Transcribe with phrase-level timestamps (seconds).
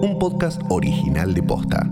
[0.00, 1.90] un podcast original de Posta.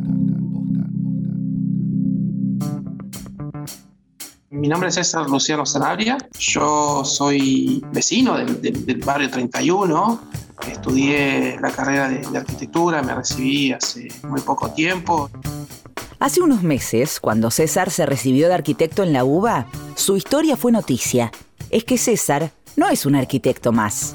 [4.50, 10.20] Mi nombre es César Luciano Sanabria, yo soy vecino del, barrio 31,
[10.70, 15.30] estudié la carrera de, de arquitectura, me recibí hace muy poco tiempo.
[16.20, 20.72] Hace unos meses, cuando César se recibió de arquitecto en la UBA, su historia fue
[20.72, 21.32] noticia.
[21.70, 24.14] Es que César no es un arquitecto más.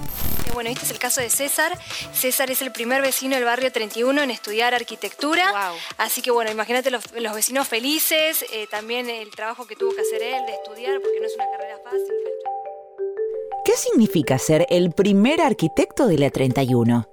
[0.60, 1.72] Bueno, este es el caso de César.
[2.12, 5.54] César es el primer vecino del barrio 31 en estudiar arquitectura.
[5.98, 7.02] Así que bueno, imagínate los,
[7.34, 11.28] vecinos felices, eh, también el trabajo que tuvo que hacer él de estudiar, porque no
[11.28, 12.14] es una carrera fácil.
[13.64, 17.08] ¿Qué significa ser el primer arquitecto de la 31?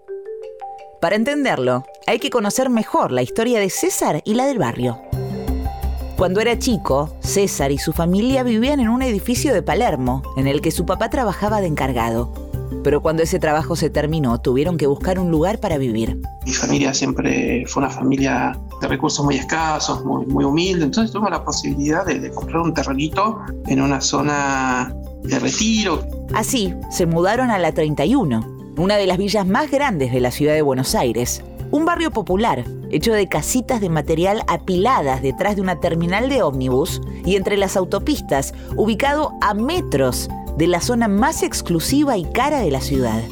[1.01, 5.01] Para entenderlo, hay que conocer mejor la historia de César y la del barrio.
[6.16, 10.63] Cuando era chico, César y su familia vivían en un edificio de Palermo, en el
[10.63, 12.46] que su papá trabajaba de encargado.
[12.87, 16.21] Pero cuando ese trabajo se terminó, tuvieron que buscar un lugar para vivir.
[16.45, 21.33] Mi familia siempre fue una familia de recursos muy escasos, muy, muy humilde, entonces tuvimos
[21.33, 24.95] la posibilidad de, de comprar un terrenito en una zona
[25.25, 26.07] de retiro.
[26.33, 30.55] Así, se mudaron a la 31, una de las villas más grandes de la ciudad
[30.55, 35.80] de Buenos Aires, un barrio popular, hecho de casitas de material apiladas detrás de una
[35.80, 42.16] terminal de ómnibus y entre las autopistas, ubicado a metros de la zona más exclusiva
[42.16, 43.23] y cara de la ciudad.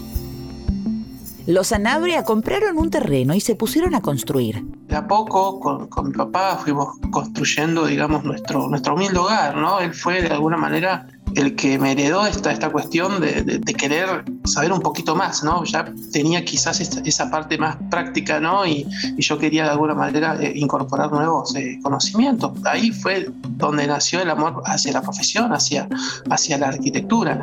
[1.47, 4.65] Los Sanabria compraron un terreno y se pusieron a construir.
[4.89, 9.79] De a poco, con, mi papá, fuimos construyendo, digamos, nuestro, nuestro humilde hogar, ¿no?
[9.81, 14.73] Él fue, de alguna manera, el que me heredó esta, esta cuestión de, querer saber
[14.73, 15.65] un poquito más, ¿no?
[15.65, 18.67] Ya tenía quizás esa, parte más práctica, ¿no?
[18.67, 18.87] Y,
[19.19, 22.53] yo quería de alguna manera eh, incorporar nuevos eh, conocimientos.
[22.65, 25.89] Ahí fue donde nació el amor hacia la profesión, hacia,
[26.31, 27.43] hacia la arquitectura.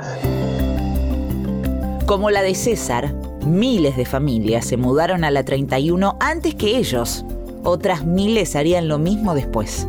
[2.06, 3.14] Como la de César,
[3.46, 7.26] miles de familias se mudaron a la 31 antes que ellos.
[7.64, 9.88] Otras miles harían lo mismo después.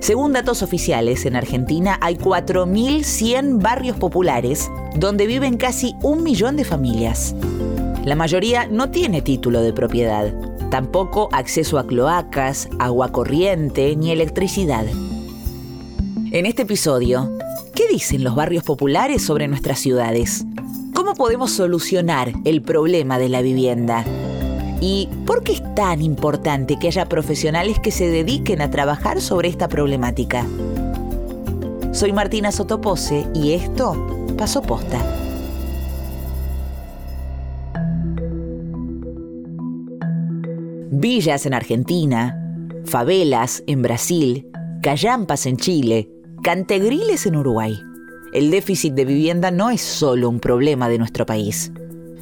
[0.00, 6.64] Según datos oficiales, en Argentina hay 4.100 barrios populares donde viven casi un millón de
[6.64, 7.34] familias.
[8.04, 10.32] La mayoría no tiene título de propiedad,
[10.70, 14.86] tampoco acceso a cloacas, agua corriente ni electricidad.
[16.30, 17.36] En este episodio,
[17.74, 20.44] ¿qué dicen los barrios populares sobre nuestras ciudades?
[20.94, 24.04] ¿Cómo podemos solucionar el problema de la vivienda?
[24.80, 29.48] ¿Y por qué es tan importante que haya profesionales que se dediquen a trabajar sobre
[29.48, 30.46] esta problemática?
[31.92, 35.02] Soy Martina Sotopose y esto pasó posta.
[40.90, 42.38] Villas en Argentina,
[42.84, 44.46] favelas en Brasil,
[44.82, 46.10] callampas en Chile,
[46.42, 47.78] cantegriles en Uruguay.
[48.32, 51.72] El déficit de vivienda no es solo un problema de nuestro país.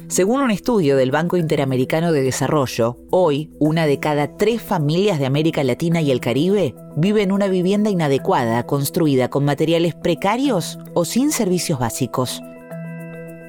[0.07, 5.25] Según un estudio del Banco Interamericano de Desarrollo, hoy una de cada tres familias de
[5.25, 11.05] América Latina y el Caribe vive en una vivienda inadecuada, construida con materiales precarios o
[11.05, 12.43] sin servicios básicos.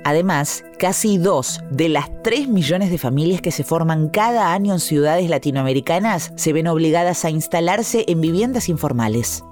[0.05, 4.81] Además, casi dos de las tres millones de familias que se forman cada año en
[4.81, 9.44] ciudades latinoamericanas se ven obligadas a instalarse en viviendas informales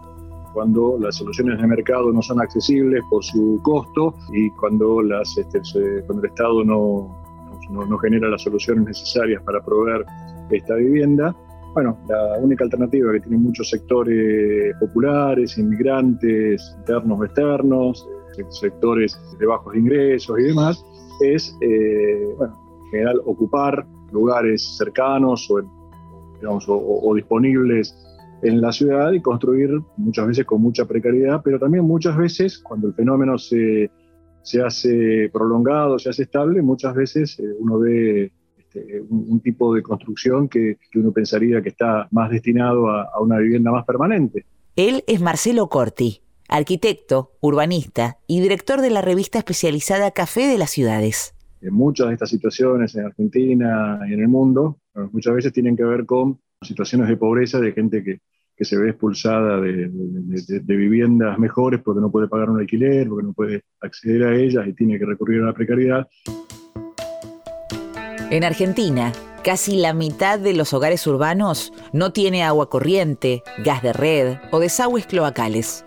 [0.54, 6.24] cuando las soluciones de mercado no son accesibles por su costo y cuando, este, el
[6.24, 7.24] Estado no,
[7.70, 10.06] no, genera las soluciones necesarias para proveer
[10.50, 11.34] esta vivienda.
[11.74, 18.08] Bueno, la única alternativa que tienen muchos sectores populares, inmigrantes, internos o externos,
[18.50, 20.84] sectores de bajos ingresos y demás,
[21.20, 25.60] es, eh, bueno, en general ocupar lugares cercanos o,
[26.40, 27.92] digamos, o disponibles
[28.44, 32.88] en la ciudad y construir muchas veces con mucha precariedad, pero también muchas veces cuando
[32.88, 33.90] el fenómeno se,
[34.42, 39.82] se hace prolongado, se hace estable, muchas veces eh, uno ve este, un, tipo de
[39.82, 44.44] construcción que, uno pensaría que está más destinado a, a una vivienda más permanente.
[44.76, 50.70] Él es Marcelo Corti, arquitecto, urbanista y director de la revista especializada Café de las
[50.70, 51.34] Ciudades.
[51.62, 54.76] En muchas de estas situaciones en Argentina y en el mundo,
[55.12, 58.20] muchas veces tienen que ver con situaciones de pobreza de gente que,
[58.56, 59.90] que se ve expulsada de,
[60.64, 64.72] viviendas mejores porque no puede pagar un alquiler, porque no puede acceder a ellas y
[64.72, 66.08] tiene que recurrir a la precariedad.
[68.30, 69.12] En Argentina,
[69.42, 74.60] casi la mitad de los hogares urbanos no tiene agua corriente, gas de red o
[74.60, 75.84] desagües cloacales.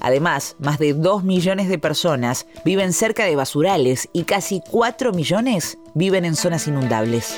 [0.00, 5.78] Además, más de 2 millones de personas viven cerca de basurales y casi 4 millones
[5.94, 7.36] viven en zonas inundables.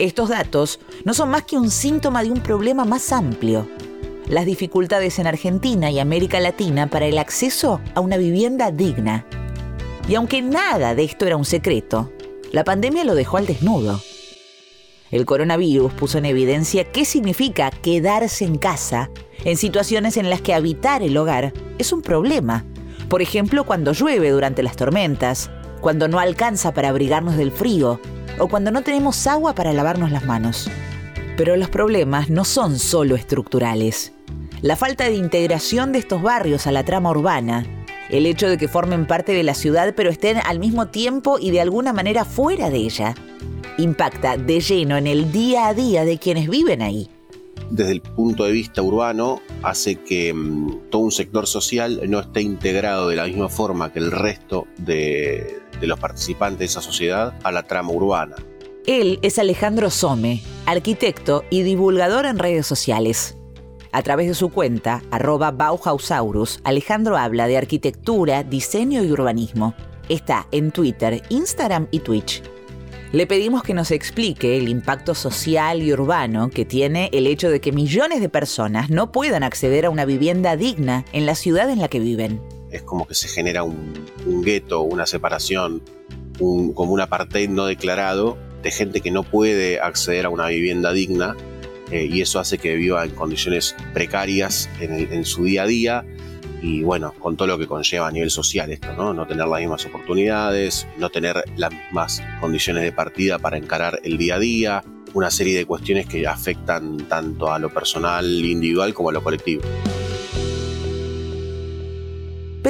[0.00, 3.68] Estos datos no son más que un síntoma de un problema más amplio,
[4.30, 9.26] las dificultades en Argentina y América Latina para el acceso a una vivienda digna.
[10.08, 12.10] Y aunque nada de esto era un secreto,
[12.50, 14.00] la pandemia lo dejó al desnudo.
[15.10, 19.10] El coronavirus puso en evidencia qué significa quedarse en casa
[19.44, 22.64] en situaciones en las que habitar el hogar es un problema.
[23.10, 25.50] Por ejemplo, cuando llueve durante las tormentas,
[25.82, 28.00] cuando no alcanza para abrigarnos del frío
[28.40, 30.68] o cuando no tenemos agua para lavarnos las manos.
[31.36, 34.12] Pero los problemas no son solo estructurales.
[34.62, 37.64] La falta de integración de estos barrios a la trama urbana,
[38.10, 41.50] el hecho de que formen parte de la ciudad pero estén al mismo tiempo y
[41.50, 43.14] de alguna manera fuera de ella,
[43.78, 47.08] impacta de lleno en el día a día de quienes viven ahí.
[47.70, 52.42] Desde el punto de vista urbano, hace que mm, todo un sector social no esté
[52.42, 57.34] integrado de la misma forma que el resto de, de los participantes de esa sociedad
[57.42, 58.36] a la trama urbana.
[58.86, 63.36] Él es Alejandro Some, arquitecto y divulgador en redes sociales.
[63.92, 69.74] A través de su cuenta, arroba Bauhausaurus, Alejandro habla de arquitectura, diseño y urbanismo.
[70.08, 72.42] Está en Twitter, Instagram y Twitch.
[73.12, 77.60] Le pedimos que nos explique el impacto social y urbano que tiene el hecho de
[77.60, 81.80] que millones de personas no puedan acceder a una vivienda digna en la ciudad en
[81.80, 82.40] la que viven.
[82.70, 83.94] Es como que se genera un,
[84.42, 85.82] gueto, una separación,
[86.38, 91.36] como un apartheid no declarado de gente que no puede acceder a una vivienda digna
[91.90, 96.04] eh, y eso hace que viva en condiciones precarias en su día a día
[96.62, 99.14] y bueno, con todo lo que conlleva a nivel social esto, ¿no?
[99.14, 104.18] No tener las mismas oportunidades, no tener las mismas condiciones de partida para encarar el
[104.18, 104.84] día a día,
[105.14, 109.62] una serie de cuestiones que afectan tanto a lo personal individual como a lo colectivo.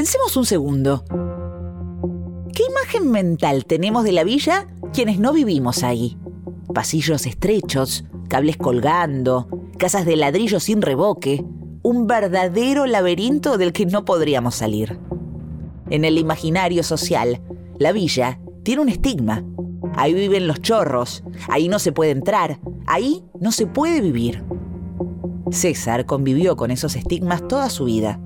[0.01, 1.05] Pensemos un segundo.
[2.55, 6.17] ¿Qué imagen mental tenemos de la villa quienes no vivimos ahí?
[6.73, 11.45] Pasillos estrechos, cables colgando, casas de ladrillo sin revoque,
[11.83, 14.99] un verdadero laberinto del que no podríamos salir.
[15.91, 17.43] En el imaginario social,
[17.79, 19.45] la villa tiene un estigma.
[19.97, 24.45] Ahí viven los chorros, ahí no se puede entrar, ahí no se puede vivir.
[25.51, 28.19] César convivió con esos estigmas toda su vida.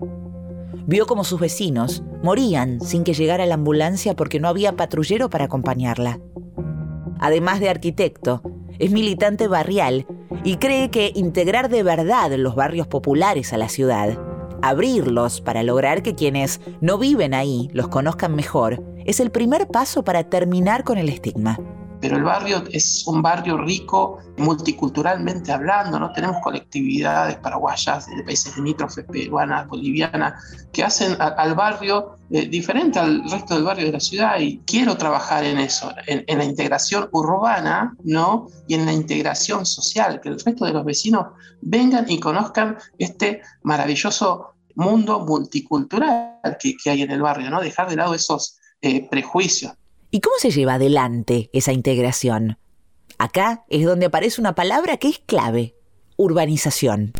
[0.86, 5.46] Vio como sus vecinos morían sin que llegara la ambulancia porque no había patrullero para
[5.46, 6.20] acompañarla.
[7.18, 8.42] Además de arquitecto,
[8.78, 10.06] es militante barrial
[10.42, 14.18] y cree que integrar de verdad los barrios populares a la ciudad,
[14.62, 20.04] abrirlos para lograr que quienes no viven ahí los conozcan mejor, es el primer paso
[20.04, 21.58] para terminar con el estigma
[22.04, 26.12] pero el barrio es un barrio rico multiculturalmente hablando, ¿no?
[26.12, 33.22] Tenemos colectividades paraguayas, de países limítrofes, peruanas, bolivianas, que hacen al barrio eh, diferente al
[33.30, 37.96] resto del barrio de la ciudad y quiero trabajar en eso, en, la integración urbana,
[38.04, 38.48] ¿no?
[38.68, 41.28] Y en la integración social, que el resto de los vecinos
[41.62, 47.62] vengan y conozcan este maravilloso mundo multicultural que, que hay en el barrio, ¿no?
[47.62, 49.72] Dejar de lado esos eh, prejuicios.
[50.14, 52.56] ¿Y cómo se lleva adelante esa integración?
[53.18, 55.74] Acá es donde aparece una palabra que es clave,
[56.14, 57.14] urbanización.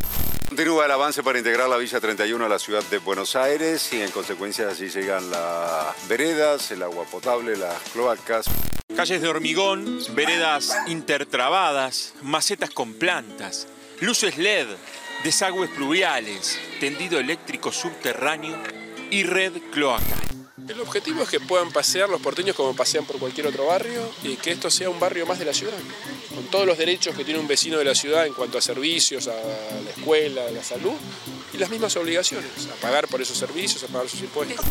[0.47, 3.99] Continúa el avance para integrar la Villa 31 a la ciudad de Buenos Aires y
[3.99, 8.45] en consecuencia allí llegan las veredas, el agua potable, las cloacas.
[8.95, 13.67] Calles de hormigón, veredas intertrabadas, macetas con plantas,
[13.99, 14.67] luces LED,
[15.25, 18.55] desagües pluviales, tendido eléctrico subterráneo
[19.11, 20.15] y red cloaca.
[20.67, 24.35] El objetivo es que puedan pasear los porteños como pasean por cualquier otro barrio y
[24.35, 25.77] que esto sea un barrio más de la ciudad,
[26.33, 29.27] con todos los derechos que tiene un vecino de la ciudad en cuanto a servicios,
[29.27, 30.93] a la escuela, a la salud
[31.53, 34.65] y las mismas obligaciones, a pagar por esos servicios, a pagar sus impuestos.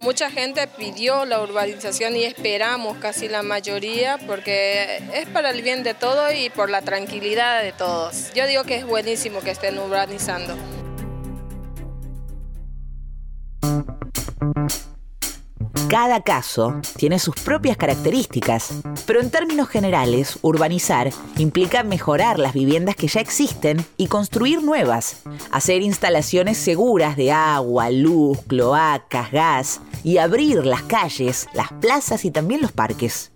[0.00, 5.82] Mucha gente pidió la urbanización y esperamos casi la mayoría porque es para el bien
[5.82, 8.32] de todos y por la tranquilidad de todos.
[8.34, 10.56] Yo digo que es buenísimo que estén urbanizando.
[15.90, 18.74] Cada caso tiene sus propias características,
[19.06, 25.22] pero en términos generales, urbanizar implica mejorar las viviendas que ya existen y construir nuevas,
[25.50, 32.30] hacer instalaciones seguras de agua, luz, cloacas, gas y abrir las calles, las plazas y
[32.30, 33.32] también los parques.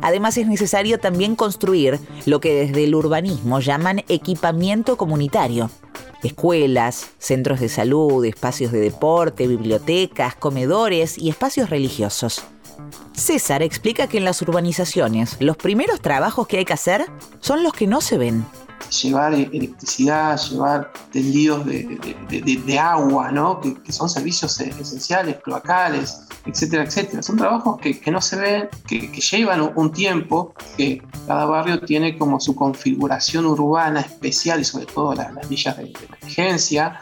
[0.00, 5.70] Además es necesario también construir lo que desde el urbanismo llaman equipamiento comunitario.
[6.22, 12.44] Escuelas, centros de salud, espacios de deporte, bibliotecas, comedores y espacios religiosos.
[13.12, 17.06] César explica que en las urbanizaciones los primeros trabajos que hay que hacer
[17.40, 18.44] son los que no se ven
[18.88, 23.60] llevar electricidad, llevar tendidos de, agua, ¿no?
[23.60, 27.22] Que, son servicios esenciales, cloacales, etcétera, etcétera.
[27.22, 32.40] Son trabajos que, no se ven, que, llevan un tiempo, que cada barrio tiene como
[32.40, 37.00] su configuración urbana especial y sobre todo las, villas de, emergencia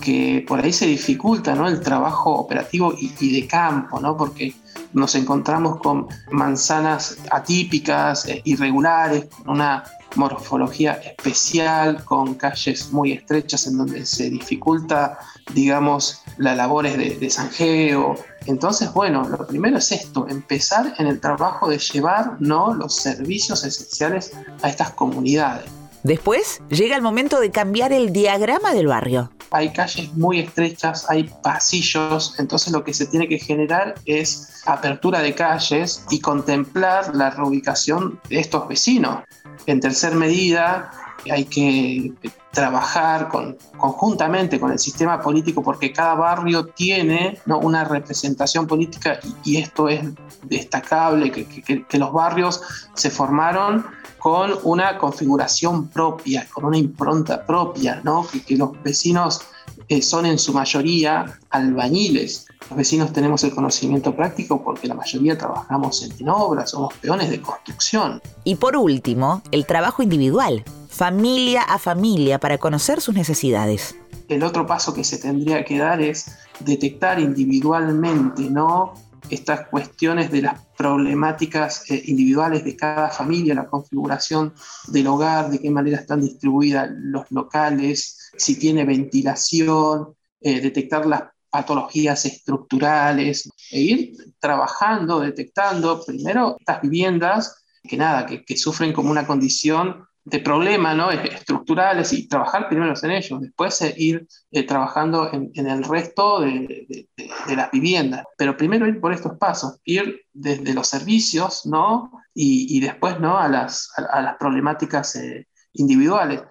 [0.00, 1.66] que por ahí se dificulta ¿no?
[1.66, 4.16] el trabajo operativo y, y, de campo, ¿no?
[4.16, 4.54] porque
[4.92, 9.84] nos encontramos con manzanas atípicas, eh, irregulares, con una
[10.18, 15.18] morfología especial, con calles muy estrechas en donde se dificulta,
[15.54, 18.16] digamos, las labores de, de zanjeo.
[18.46, 22.74] Entonces, bueno, lo primero es esto, empezar en el trabajo de llevar ¿no?
[22.74, 24.32] los servicios esenciales
[24.62, 25.64] a estas comunidades.
[26.02, 29.30] Después llega el momento de cambiar el diagrama del barrio.
[29.50, 35.20] Hay calles muy estrechas, hay pasillos, entonces lo que se tiene que generar es apertura
[35.22, 39.24] de calles y contemplar la reubicación de estos vecinos.
[39.66, 40.90] En tercer medida,
[41.30, 42.12] hay que
[42.52, 43.28] trabajar
[43.76, 50.00] conjuntamente con el sistema político porque cada barrio tiene una representación política y, esto es
[50.44, 52.62] destacable, que, los barrios
[52.94, 53.86] se formaron
[54.18, 58.26] con una configuración propia, con una impronta propia, ¿no?
[58.46, 59.42] que, los vecinos
[59.88, 62.46] eh, son en su mayoría albañiles.
[62.68, 67.40] Los vecinos tenemos el conocimiento práctico porque la mayoría trabajamos en obras, somos peones de
[67.40, 68.20] construcción.
[68.44, 73.96] Y por último, el trabajo individual, familia a familia, para conocer sus necesidades.
[74.28, 78.92] El otro paso que se tendría que dar es detectar individualmente, ¿no?
[79.30, 84.54] estas cuestiones de las problemáticas eh, individuales de cada familia, la configuración
[84.88, 91.24] del hogar, de qué manera están distribuidas los locales, si tiene ventilación, eh, detectar las
[91.50, 99.26] patologías estructurales e ir trabajando, detectando primero estas viviendas que nada, que, sufren como una
[99.26, 101.10] condición de problemas ¿no?
[101.10, 107.08] estructurales y trabajar primero en ellos, después ir eh, trabajando en, el resto de,
[107.48, 108.24] las viviendas.
[108.36, 112.12] Pero primero ir por estos pasos, ir desde los servicios ¿no?
[112.34, 113.38] y, después ¿no?
[113.38, 116.42] a, las, a, las problemáticas eh, individuales.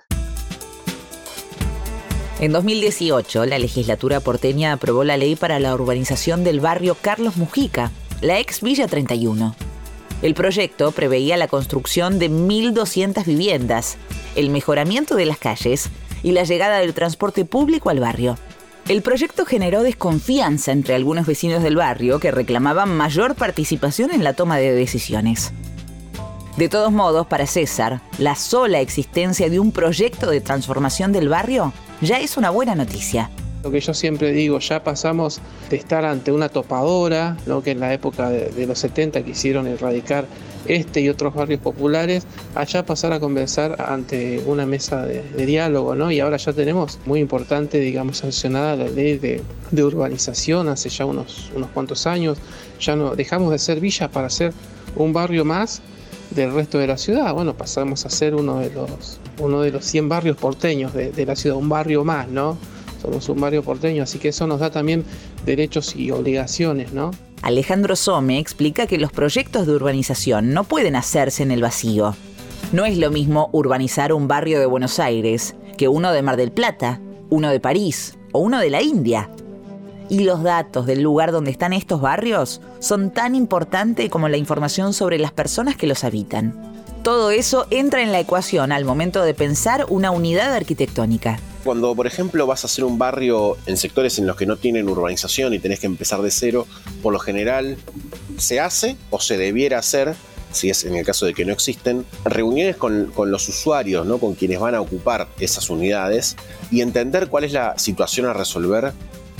[2.39, 7.91] En 2018, la legislatura porteña aprobó la ley para la urbanización del barrio Carlos Mujica,
[8.22, 9.56] la ex Villa 31.
[10.22, 13.98] El proyecto preveía la construcción de 1.200 viviendas,
[14.36, 15.89] el mejoramiento de las calles
[16.22, 18.38] y la llegada del transporte público al barrio.
[18.88, 24.34] El proyecto generó desconfianza entre algunos vecinos del barrio que reclamaban mayor participación en la
[24.34, 25.53] toma de decisiones.
[26.56, 31.74] De todos modos, para César, la sola existencia de un proyecto de transformación del barrio
[32.01, 33.30] ya es una buena noticia.
[33.63, 37.94] Lo que yo siempre digo, ya pasamos de estar ante una topadora, que en la
[37.94, 40.25] época de, los 70 quisieron erradicar
[40.68, 46.12] este y otros barrios populares, allá pasar a conversar ante una mesa de, diálogo, ¿no?
[46.12, 49.42] Y ahora ya tenemos muy importante, digamos, sancionada la ley de,
[49.84, 52.38] urbanización hace ya unos, unos cuantos años.
[52.80, 54.54] Ya no dejamos de ser villas para ser
[54.96, 55.82] un barrio más
[56.31, 57.34] del resto de la ciudad.
[57.34, 61.36] Bueno, pasamos a ser uno de los, uno de los 100 barrios porteños de, la
[61.36, 62.57] ciudad, un barrio más, ¿no?
[63.01, 65.05] somos un barrio porteño, así que eso nos da también
[65.46, 67.12] derechos y obligaciones, ¿no?
[67.43, 72.15] Alejandro Some explica que los proyectos de urbanización no pueden hacerse en el vacío.
[72.74, 76.51] No es lo mismo urbanizar un barrio de Buenos Aires que uno de Mar del
[76.51, 79.29] Plata, uno de París o uno de la India.
[80.09, 84.93] Y los datos del lugar donde están estos barrios son tan importantes como la información
[84.93, 86.77] sobre las personas que los habitan.
[87.03, 91.39] Todo eso entra en la ecuación al momento de pensar una unidad arquitectónica.
[91.63, 94.89] Cuando, por ejemplo, vas a hacer un barrio en sectores en los que no tienen
[94.89, 96.67] urbanización y tenés que empezar de cero,
[97.01, 97.77] por lo general
[98.37, 100.15] se hace o se debiera hacer,
[100.51, 104.17] si es en el caso de que no existen, reuniones con, los usuarios, ¿no?
[104.17, 106.35] con quienes van a ocupar esas unidades
[106.71, 108.93] y entender cuál es la situación a resolver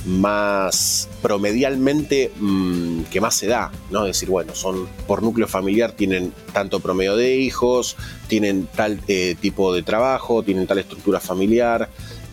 [0.06, 4.06] más promedialmente mm, que más se da, ¿no?
[4.06, 7.96] Es decir, bueno, son por núcleo familiar tienen tanto promedio de hijos,
[8.28, 11.88] tienen tal eh, tipo de trabajo, tienen tal estructura familiar,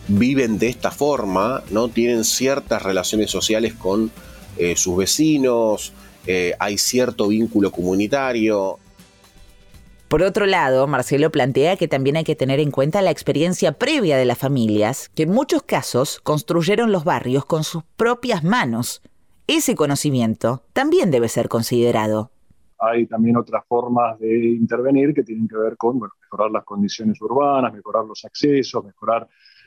[0.08, 1.88] viven de esta forma, ¿no?
[1.88, 4.10] Tienen ciertas relaciones sociales con
[4.56, 5.92] eh, sus vecinos,
[6.26, 8.78] eh, hay cierto vínculo comunitario.
[10.08, 14.16] Por otro lado, Marcelo plantea que también hay que tener en cuenta la experiencia previa
[14.16, 19.02] de las familias, que en muchos casos construyeron los barrios con sus propias manos.
[19.48, 22.30] Ese conocimiento también debe ser considerado.
[22.78, 27.72] Hay también otras formas de intervenir que tienen que ver con mejorar las condiciones urbanas,
[27.72, 29.26] mejorar los accesos, mejorar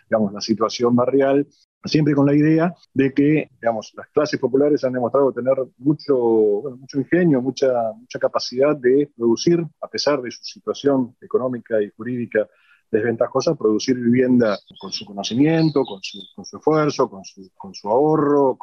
[0.09, 1.47] digamos, la situación barrial,
[1.83, 6.15] siempre con la idea de que digamos, las clases populares han demostrado tener mucho,
[6.77, 12.47] mucho ingenio, mucha, mucha capacidad de producir, a pesar de su situación económica y jurídica
[12.91, 17.87] desventajosa, producir vivienda con su conocimiento, con su, con su esfuerzo, con su, con su
[17.87, 18.57] ahorro,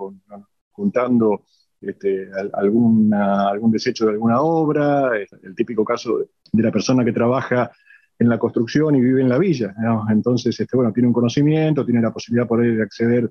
[0.73, 1.43] juntando
[1.81, 6.19] este, algún desecho de alguna obra, el típico caso
[6.53, 7.71] de la persona que trabaja
[8.18, 9.75] en la construcción y vive en la villa.
[10.08, 13.30] Entonces, este, bueno, tiene un conocimiento, tiene la posibilidad por de acceder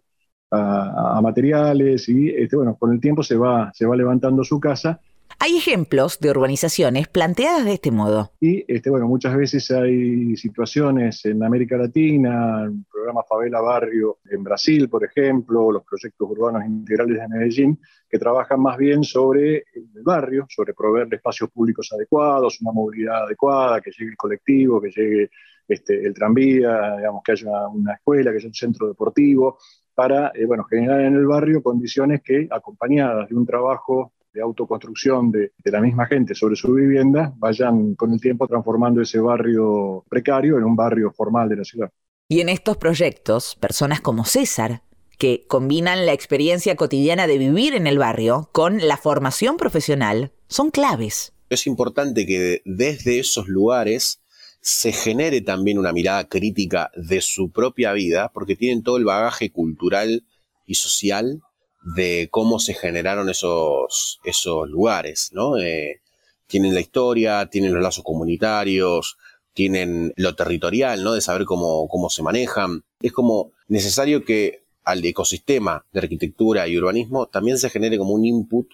[0.52, 5.00] a, materiales y este, bueno, con el tiempo se va, se va levantando su casa
[5.40, 8.32] Hay ejemplos de urbanizaciones planteadas de este modo.
[8.40, 14.44] Y este, bueno, muchas veces hay situaciones en América Latina, el programa Favela Barrio en
[14.44, 20.04] Brasil, por ejemplo, los proyectos urbanos integrales de Medellín, que trabajan más bien sobre el
[20.04, 25.30] barrio, sobre proveer espacios públicos adecuados, una movilidad adecuada, que llegue el colectivo, que llegue
[25.68, 29.58] este, el tranvía, digamos, que haya una escuela, que haya un centro deportivo,
[29.94, 35.32] para eh, bueno, generar en el barrio condiciones que, acompañadas de un trabajo de autoconstrucción
[35.32, 40.58] de, la misma gente sobre su vivienda, vayan con el tiempo transformando ese barrio precario
[40.58, 41.90] en un barrio formal de la ciudad.
[42.28, 44.84] Y en estos proyectos, personas como César,
[45.18, 50.70] que combinan la experiencia cotidiana de vivir en el barrio con la formación profesional, son
[50.70, 51.34] claves.
[51.50, 54.22] Es importante que desde esos lugares
[54.60, 59.52] se genere también una mirada crítica de su propia vida, porque tienen todo el bagaje
[59.52, 60.26] cultural
[60.66, 61.42] y social
[61.86, 65.58] de cómo se generaron esos, esos lugares, ¿no?
[65.58, 66.02] Eh,
[66.48, 69.18] tienen la historia, tienen los lazos comunitarios,
[69.54, 71.14] tienen lo territorial, ¿no?
[71.14, 72.84] De saber cómo, cómo se manejan.
[73.02, 78.26] Es como necesario que al ecosistema de arquitectura y urbanismo también se genere como un
[78.26, 78.68] input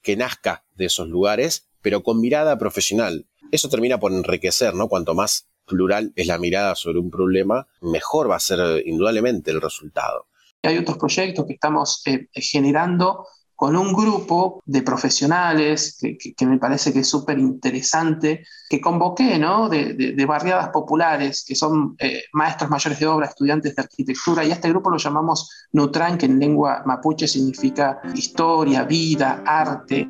[0.00, 3.26] que nazca de esos lugares, pero con mirada profesional.
[3.50, 4.88] Eso termina por enriquecer, ¿no?
[4.88, 9.60] Cuanto más plural es la mirada sobre un problema, mejor va a ser indudablemente el
[9.60, 10.26] resultado.
[10.64, 15.98] Hay otros proyectos que estamos eh, generando con un grupo de profesionales
[16.36, 19.68] que, me parece que es súper interesante, que convoqué, ¿no?
[19.68, 24.54] De, barriadas populares, que son eh, maestros mayores de obra, estudiantes de arquitectura, y a
[24.54, 30.08] este grupo lo llamamos Nutran, que en lengua mapuche significa historia, vida, arte.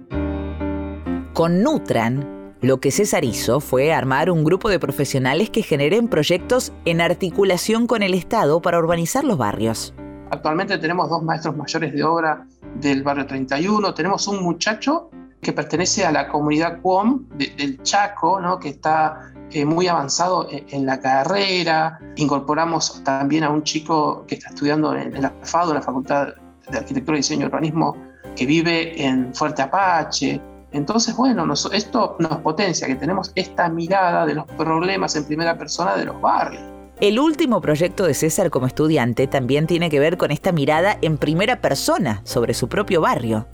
[1.34, 6.73] Con Nutran, lo que César hizo fue armar un grupo de profesionales que generen proyectos
[6.87, 9.92] en articulación con el Estado para urbanizar los barrios.
[10.31, 12.47] Actualmente tenemos dos maestros mayores de obra
[12.81, 15.11] del barrio 31, tenemos un muchacho
[15.45, 20.99] que pertenece a la comunidad CUOM del Chaco, que está eh, muy avanzado en, la
[20.99, 22.00] carrera.
[22.17, 26.28] Incorporamos también a un chico que está estudiando en, la FADO, la Facultad
[26.69, 27.97] de Arquitectura, Diseño y Urbanismo,
[28.34, 30.41] que vive en Fuerte Apache.
[30.73, 35.95] Entonces, bueno, esto nos potencia, que tenemos esta mirada de los problemas en primera persona
[35.95, 36.74] de los barrios.
[37.04, 41.19] El último proyecto de César como estudiante también tiene que ver con esta mirada en
[41.19, 43.47] primera persona sobre su propio barrio.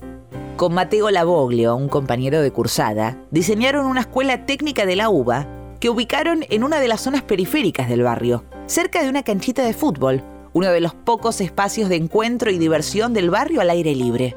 [0.57, 5.49] Con Mateo Lavoglio, un compañero de cursada, diseñaron una escuela técnica de la UBA
[5.81, 9.75] que ubicaron en una de las zonas periféricas del barrio, cerca de una canchita de
[9.75, 14.37] fútbol, uno de los pocos espacios de encuentro y diversión del barrio al aire libre.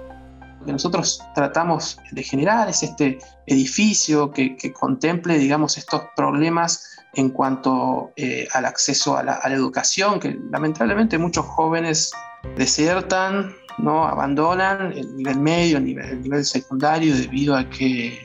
[0.61, 6.93] Lo que nosotros tratamos de generar es este edificio que, que contemple, digamos, estos problemas
[7.15, 12.11] en cuanto eh, al acceso a la, educación, que lamentablemente muchos jóvenes
[12.55, 14.05] desiertan, ¿no?
[14.05, 18.17] abandonan el nivel medio, el nivel, secundario, debido a que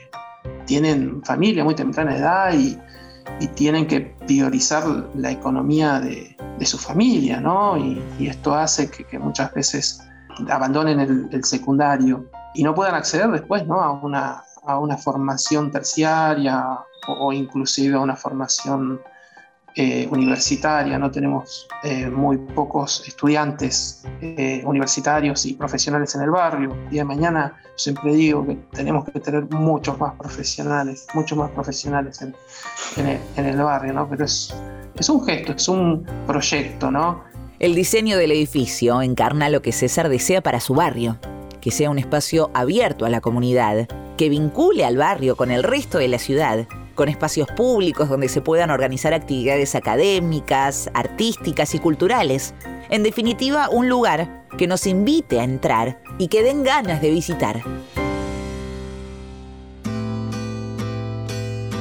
[0.66, 2.78] tienen familia muy temprana edad y,
[3.54, 7.76] tienen que priorizar la economía de, su familia, ¿no?
[7.76, 10.00] Y, esto hace que, muchas veces
[10.50, 13.80] abandonen el, secundario y no puedan acceder después ¿no?
[13.80, 16.78] a, una, a una formación terciaria
[17.08, 19.00] o, inclusive a una formación
[19.74, 20.98] eh, universitaria.
[20.98, 26.74] No tenemos eh, muy pocos estudiantes eh, universitarios y profesionales en el barrio.
[26.84, 31.50] El día de mañana siempre digo que tenemos que tener muchos más profesionales, muchos más
[31.52, 32.34] profesionales en,
[33.36, 34.06] el, barrio, ¿no?
[34.06, 34.54] Pero es,
[34.96, 37.24] es un gesto, es un proyecto, ¿no?
[37.58, 41.18] El diseño del edificio encarna lo que César desea para su barrio,
[41.62, 45.96] que sea un espacio abierto a la comunidad, que vincule al barrio con el resto
[45.96, 46.66] de la ciudad
[46.98, 52.54] con espacios públicos donde se puedan organizar actividades académicas, artísticas y culturales.
[52.90, 57.62] En definitiva, un lugar que nos invite a entrar y que den ganas de visitar.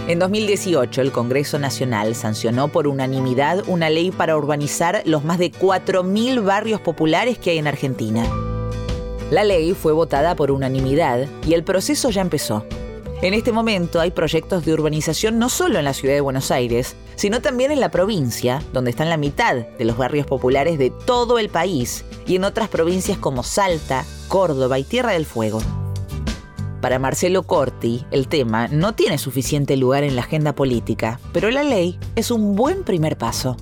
[0.08, 5.52] En 2018, el Congreso Nacional sancionó por unanimidad una ley para urbanizar los más de
[5.52, 8.47] 4.000 barrios populares que hay en Argentina.
[9.30, 12.66] La ley fue votada por unanimidad y el proceso ya empezó.
[13.22, 16.96] En este momento hay proyectos de urbanización no solo en la ciudad de Buenos Aires,
[17.16, 21.40] sino también en la provincia, donde están la mitad de los barrios populares de todo
[21.40, 25.62] el país, y en otras provincias como Salta, Córdoba y Tierra del Fuego.
[26.80, 31.64] Para Marcelo Corti, el tema no tiene suficiente lugar en la agenda política, pero la
[31.64, 33.58] ley es un buen primer paso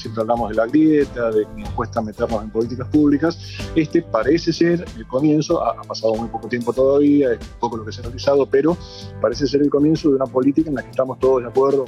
[0.00, 3.38] siempre hablamos de la grieta, de que nos cuesta meternos en políticas públicas.
[3.74, 7.92] Este parece ser el comienzo, ha, pasado muy poco tiempo todavía, es poco lo que
[7.92, 8.76] se ha realizado, pero
[9.20, 11.84] parece ser el comienzo de una política en la que estamos todos de acuerdo.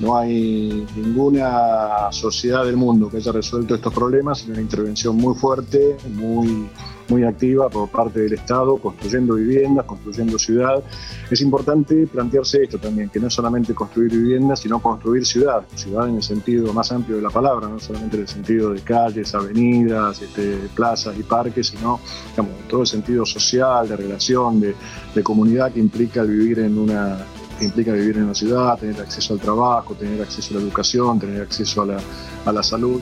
[0.00, 5.34] No hay ninguna sociedad del mundo que haya resuelto estos problemas sin una intervención muy
[5.34, 6.68] fuerte, muy
[7.08, 10.82] muy activa por parte del Estado, construyendo viviendas, construyendo ciudad.
[11.30, 16.08] Es importante plantearse esto también, que no es solamente construir viviendas, sino construir ciudad, ciudad
[16.08, 19.34] en el sentido más amplio de la palabra, no solamente en el sentido de calles,
[19.34, 24.74] avenidas, este, plazas y parques, sino digamos, todo el sentido social, de relación, de,
[25.14, 27.18] de comunidad que implica vivir en una
[27.60, 31.40] implica vivir en una ciudad, tener acceso al trabajo, tener acceso a la educación, tener
[31.40, 31.98] acceso a la,
[32.44, 33.00] a la salud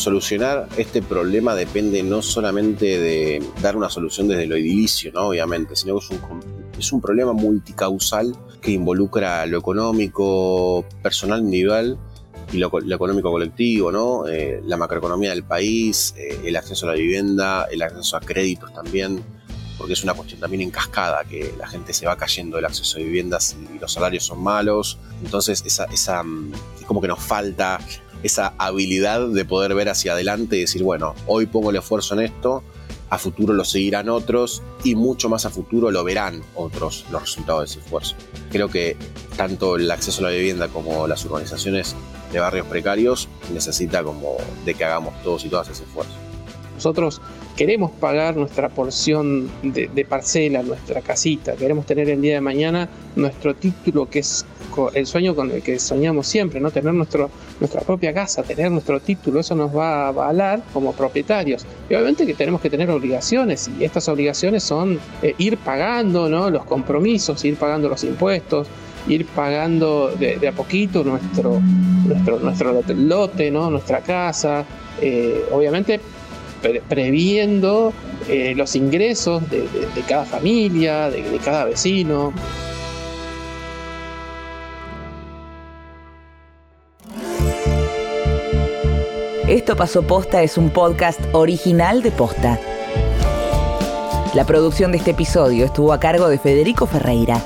[0.00, 5.28] solucionar este problema depende no solamente de dar una solución desde lo edilicio, ¿no?
[5.28, 6.40] obviamente, sino que es un,
[6.78, 11.98] es un problema multicausal que involucra lo económico, personal individual
[12.52, 14.26] y lo, económico colectivo, ¿no?
[14.26, 18.72] Eh, la macroeconomía del país, eh, el acceso a la vivienda, el acceso a créditos
[18.72, 19.22] también,
[19.78, 22.98] porque es una cuestión también en cascada, que la gente se va cayendo del acceso
[22.98, 24.98] a viviendas y los salarios son malos.
[25.22, 27.78] Entonces, esa, esa, mm, es como que nos falta
[28.22, 32.20] esa habilidad de poder ver hacia adelante y decir, bueno, hoy pongo el esfuerzo en
[32.20, 32.62] esto,
[33.08, 37.62] a futuro lo seguirán otros y mucho más a futuro lo verán otros los resultados
[37.62, 38.14] de ese esfuerzo.
[38.50, 38.96] Creo que
[39.36, 41.96] tanto el acceso a la vivienda como las urbanizaciones
[42.32, 46.29] de barrios precarios necesita como de que hagamos todos y todas ese esfuerzo.
[46.80, 47.20] Nosotros
[47.58, 52.88] queremos pagar nuestra porción de, de, parcela, nuestra casita, queremos tener el día de mañana
[53.16, 54.46] nuestro título que es
[54.94, 56.70] el sueño con el que soñamos siempre, ¿no?
[56.70, 57.28] Tener nuestro,
[57.60, 61.66] nuestra propia casa, tener nuestro título, eso nos va a avalar como propietarios.
[61.90, 66.48] Y obviamente que tenemos que tener obligaciones y estas obligaciones son eh, ir pagando ¿no?
[66.48, 68.68] los compromisos, ir pagando los impuestos,
[69.06, 71.60] ir pagando de, a poquito nuestro,
[72.06, 73.68] nuestro, nuestro lote, ¿no?
[73.68, 74.64] nuestra casa,
[75.00, 76.00] eh, obviamente
[76.88, 77.92] previendo
[78.28, 79.66] eh, los ingresos de,
[80.08, 82.32] cada familia, de cada vecino.
[89.50, 92.56] Esto pasó posta es un podcast original de posta.
[94.32, 97.42] La producción de este episodio estuvo a cargo de Federico Ferreira.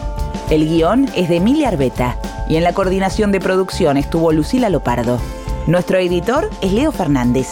[0.51, 5.19] El guion es de Emilia Arbeta y en la coordinación de producción estuvo Lucila Lopardo.
[5.67, 7.49] Nuestro editor es Leo Fernández.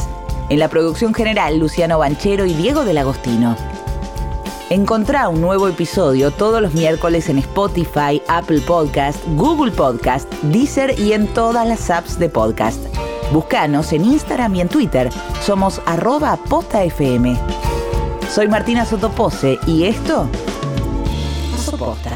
[0.53, 3.57] En la producción general, Luciano Banchero y Diego del Agostino.
[4.69, 11.15] Encontrá un nuevo episodio todos los miércoles en Spotify, Apple Podcast, Google Podcast, Deezer y
[11.15, 12.79] en todas las apps de podcast.
[13.33, 15.09] Búscanos en Instagram y en Twitter.
[15.41, 17.35] Somos arroba postafm.
[18.31, 20.29] Soy Martina Sotopose y esto...
[21.79, 22.12] Posta.